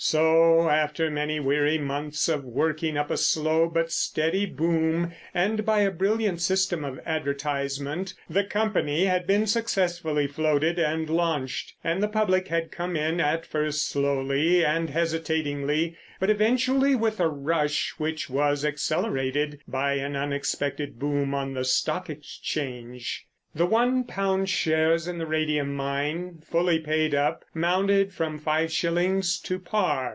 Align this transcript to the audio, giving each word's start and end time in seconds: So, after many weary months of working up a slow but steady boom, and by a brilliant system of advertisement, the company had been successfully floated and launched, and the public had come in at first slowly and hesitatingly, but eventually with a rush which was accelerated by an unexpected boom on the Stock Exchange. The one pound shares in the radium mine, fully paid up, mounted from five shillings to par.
So, 0.03 0.67
after 0.67 1.11
many 1.11 1.39
weary 1.39 1.77
months 1.77 2.27
of 2.27 2.43
working 2.43 2.97
up 2.97 3.11
a 3.11 3.17
slow 3.17 3.69
but 3.69 3.91
steady 3.91 4.47
boom, 4.47 5.13
and 5.31 5.63
by 5.63 5.81
a 5.81 5.91
brilliant 5.91 6.41
system 6.41 6.83
of 6.83 6.99
advertisement, 7.05 8.15
the 8.27 8.43
company 8.43 9.05
had 9.05 9.27
been 9.27 9.45
successfully 9.45 10.25
floated 10.25 10.79
and 10.79 11.07
launched, 11.07 11.75
and 11.83 12.01
the 12.01 12.07
public 12.07 12.47
had 12.47 12.71
come 12.71 12.95
in 12.97 13.19
at 13.21 13.45
first 13.45 13.87
slowly 13.87 14.65
and 14.65 14.89
hesitatingly, 14.89 15.95
but 16.19 16.31
eventually 16.31 16.95
with 16.95 17.19
a 17.19 17.29
rush 17.29 17.93
which 17.99 18.27
was 18.29 18.65
accelerated 18.65 19.59
by 19.67 19.93
an 19.93 20.15
unexpected 20.15 20.97
boom 20.97 21.35
on 21.35 21.53
the 21.53 21.63
Stock 21.63 22.09
Exchange. 22.09 23.27
The 23.53 23.65
one 23.65 24.05
pound 24.05 24.47
shares 24.47 25.09
in 25.09 25.17
the 25.17 25.25
radium 25.25 25.75
mine, 25.75 26.41
fully 26.49 26.79
paid 26.79 27.13
up, 27.13 27.43
mounted 27.53 28.13
from 28.13 28.39
five 28.39 28.71
shillings 28.71 29.37
to 29.39 29.59
par. 29.59 30.09